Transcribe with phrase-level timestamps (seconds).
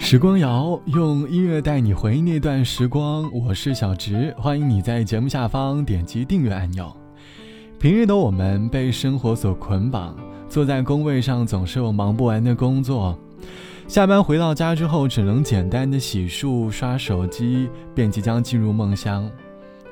[0.00, 6.90] 时光谣用音乐带你回忆那段时光，我是小直，欢迎你在节目下方点击订阅按钮。
[7.78, 10.16] 平日的我们被生活所捆绑，
[10.48, 13.16] 坐在工位上总是有忙不完的工作，
[13.86, 19.30] 下班回到家之后只能简单的洗漱、刷手机，便即将进入梦乡。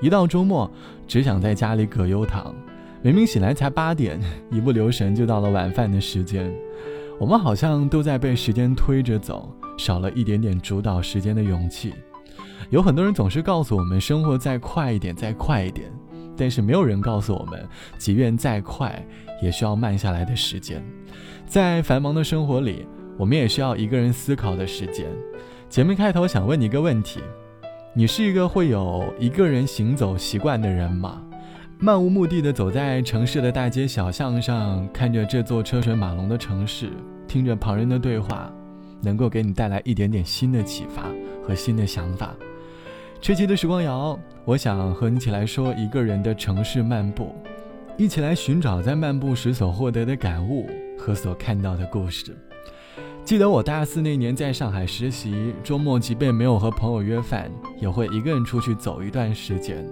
[0.01, 0.69] 一到周末，
[1.07, 2.53] 只想在家里葛优躺，
[3.03, 4.19] 明明醒来才八点，
[4.51, 6.51] 一不留神就到了晚饭的时间。
[7.21, 9.55] 我们好像都在被时间推着走。
[9.79, 11.95] 少了一点点主导时间的勇气，
[12.69, 15.91] 有很多人总是告诉我们，生活再快一点，再快一点，
[16.37, 17.67] 但是没有人告诉我们，
[17.97, 19.03] 即便再快，
[19.41, 20.85] 也需要慢下来的时间。
[21.47, 22.87] 在繁忙的生活里，
[23.17, 25.07] 我们也需要一个人思考的时间。
[25.69, 27.21] 节目开头想问你一个问题：
[27.95, 31.23] 你是一个会有一个人行走习惯的人吗？
[31.79, 36.91] 漫无目的的走在城市的大街小巷上，看着这座车水马龙的城市，
[37.29, 38.53] 听着旁人的对话。
[39.01, 41.05] 能够给你带来一点点新的启发
[41.43, 42.35] 和新的想法。
[43.21, 47.35] 这期的时光谣，我想和你一起来说一个人的城市漫步，
[47.97, 52.37] 一起来寻找在漫步时所获得的感悟和所看到的故事。
[53.25, 59.85] 记得我大四那年在上海实习，周末即便没有和朋友约饭，也会一个人出去走一段时间。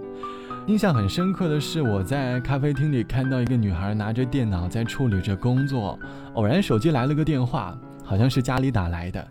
[0.67, 5.99] 印象很深刻的是，我在咖啡厅里看到一个女孩拿着电脑在处理着工作，
[6.35, 7.77] 偶然手机来了个电话。
[8.07, 9.29] 好像是家里打来的，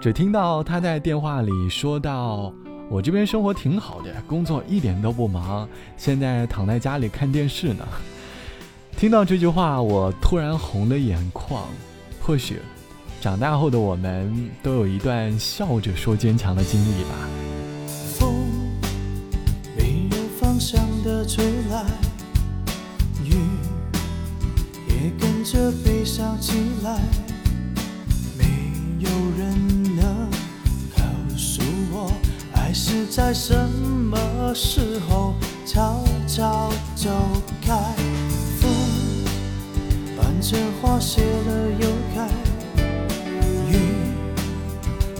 [0.00, 2.52] 只听到他在电话里说道
[2.90, 7.86] ：“我这边生活挺好的，工作一点都不忙，现在躺在家里看电视呢。”
[8.98, 11.62] 听到这句话，我突然红了眼眶。
[12.20, 12.60] 或许，
[13.20, 17.10] 长大后的我们都有一段笑着说坚强的经历吧。
[18.18, 18.34] 风
[19.76, 21.84] 没有方向的吹来，
[23.24, 23.34] 雨
[24.88, 26.52] 也跟着悲伤起
[26.82, 27.00] 来。
[32.80, 35.34] 是在什么时候
[35.66, 37.10] 悄悄走
[37.60, 37.74] 开？
[38.60, 38.70] 风
[40.16, 42.28] 伴着花谢了又开，
[43.68, 43.74] 雨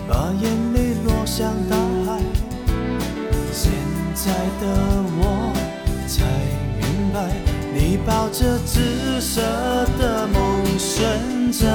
[0.09, 1.77] 把眼泪落向大
[2.07, 2.23] 海。
[3.53, 3.73] 现
[4.15, 5.53] 在的我
[6.07, 6.25] 才
[6.79, 7.29] 明白，
[7.75, 9.43] 你抱着紫色
[9.99, 11.67] 的梦，顺着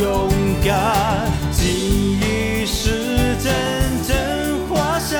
[0.00, 0.28] 勇
[0.64, 3.52] 敢记忆是阵
[4.06, 5.18] 阵花香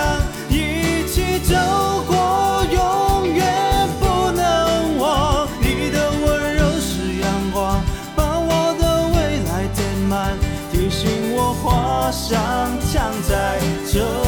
[0.49, 1.55] 一起走
[2.06, 5.49] 过永远不能忘。
[5.61, 7.83] 你的温柔是阳光
[8.15, 10.38] 把我的未来填满
[10.71, 12.38] 提醒我花香
[12.93, 13.59] 抢在
[13.93, 14.28] 这。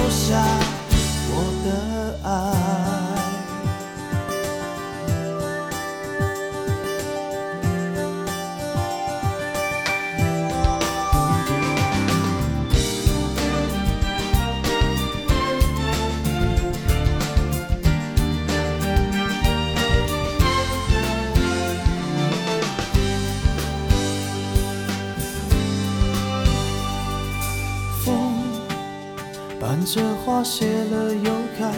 [29.93, 31.69] 这花谢了又开，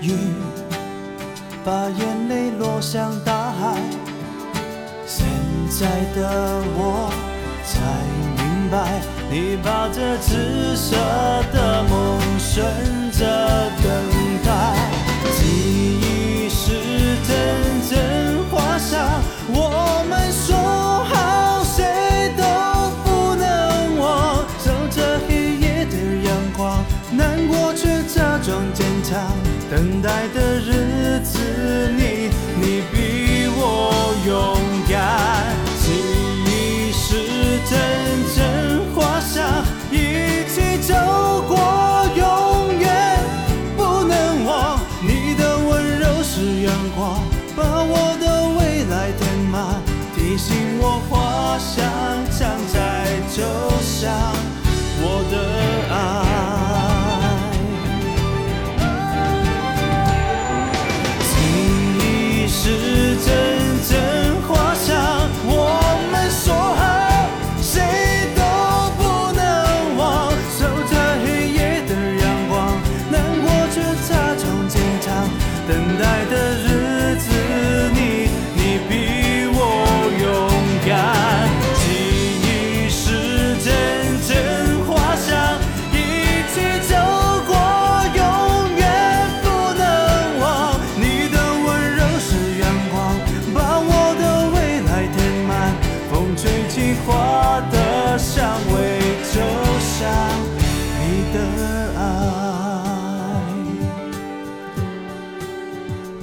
[0.00, 0.16] 雨
[1.64, 3.80] 把眼泪落向大海。
[5.06, 5.24] 现
[5.70, 7.08] 在的我
[7.64, 7.78] 才
[8.36, 9.00] 明白，
[9.30, 10.96] 你把这紫色
[11.52, 12.64] 的梦，选
[13.12, 13.24] 择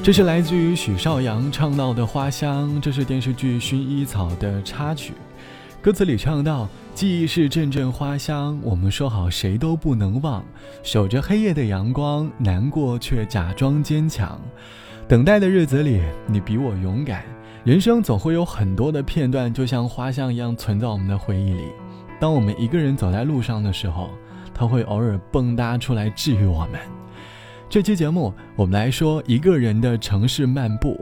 [0.09, 5.13] 这是来自于许绍洋唱到的《花香》，这是电视剧《薰衣草》的插曲。
[5.83, 10.43] 歌词里唱到：“记忆是阵阵花香，我们说好谁都不能忘，
[10.81, 14.41] 守着黑夜的阳光，难过却假装坚强。
[15.07, 17.23] 等待的日子里，你比我勇敢。
[17.63, 21.65] 人生总会有很多的片段，就像花香一样存在我们的回忆里。
[22.19, 24.09] 当我们一个人走在路上的时候，
[24.55, 26.98] 它会偶尔蹦跶出来治愈我们。
[27.69, 30.99] 这期节目，我们来说一个人的城市漫步。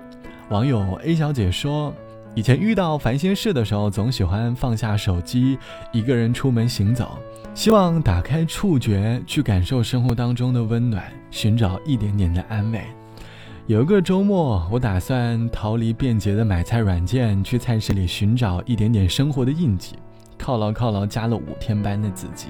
[0.49, 1.93] 网友 A 小姐说。
[2.35, 5.57] 以前遇到烦心事的时候，总喜欢放下手机，
[5.91, 7.17] 一个人出门行走，
[7.55, 12.83] 希望打开触觉去感受生活当中的温暖，寻找一点点的安慰。
[13.65, 19.95] 有一个周末，我打算逃离便捷的买菜软件，去菜市里寻找一点点生活的印记，
[20.37, 22.49] 犒劳犒劳加了五天班的自己。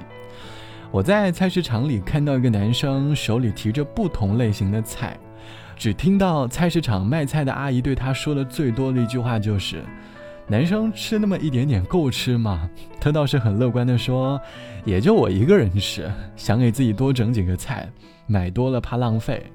[0.92, 5.18] 我在菜市场里看到一个男生手里提着不同类型的菜。
[5.76, 9.84] 只听到菜市场卖菜的阿姨对他说的最多的一句话就是
[10.50, 12.68] ：“男生吃那么一点点够吃吗？”
[13.00, 14.42] 他倒是很乐观的说
[14.86, 17.88] ：“也就我一个人吃，想给自己多整几个菜，
[18.26, 19.46] 买多了怕浪费。”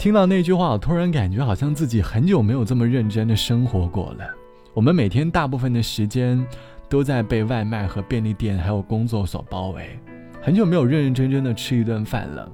[0.00, 4.24] 听到那句话，我突然感觉好像自己很久没有这么认真的生活过了。
[4.72, 6.42] 我们每天大部分的时间
[6.88, 9.98] 都在被外卖和便利店还有工作所包围，
[10.42, 12.50] 很久没有认认真真的吃一顿饭了。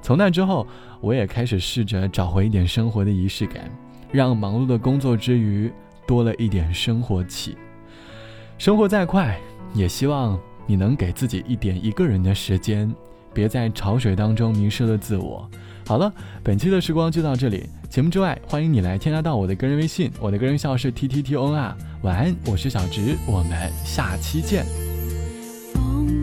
[0.00, 0.66] 从那之后，
[1.00, 3.70] 我也开始试着找回一点生活的仪式感，
[4.10, 5.70] 让忙碌的工作之余
[6.06, 7.56] 多了一点生活气。
[8.56, 9.38] 生活再快，
[9.74, 12.90] 也希望你能给自己一点一个人的时间，
[13.34, 15.48] 别在潮水当中迷失了自我。
[15.86, 16.10] 好了，
[16.42, 17.68] 本期的时光就到这里。
[17.90, 21.76] 节目之外，欢迎你来添加到我的个人微信，我的个人号是 t t t o n r。
[22.02, 24.85] 晚安，我是小直，我们下期见。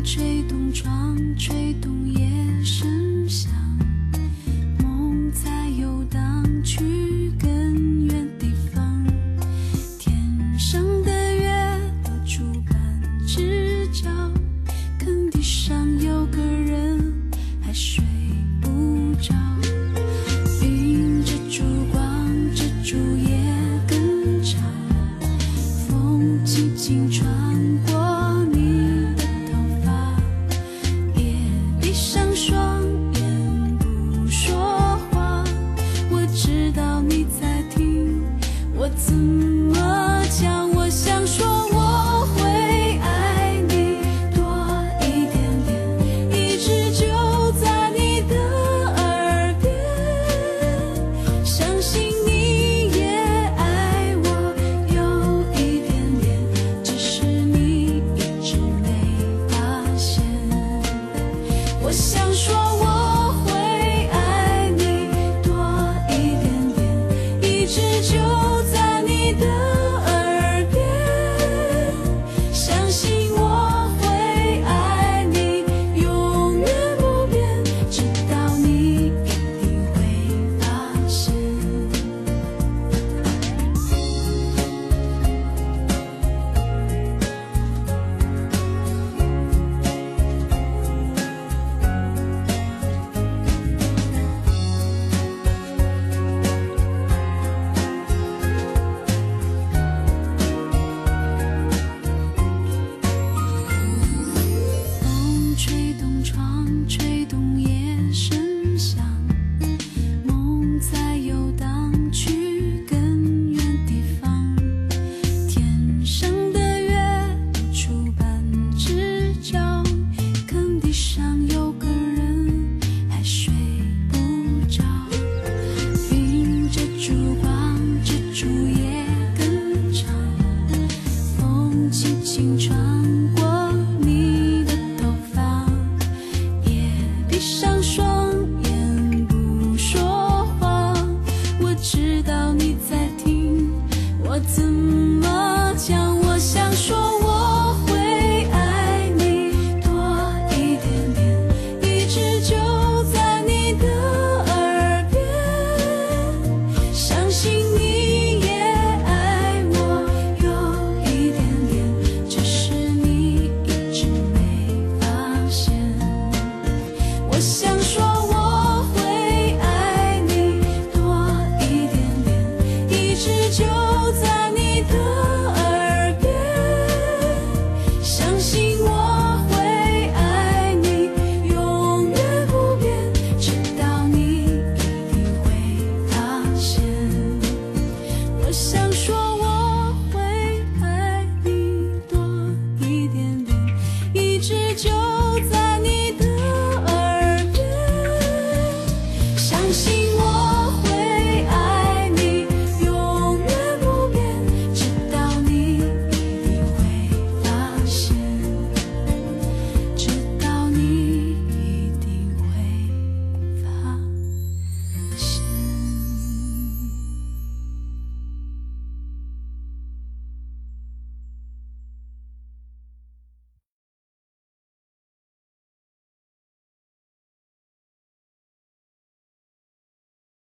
[0.03, 2.19] 吹动窗，吹动夜
[2.61, 3.62] 声响。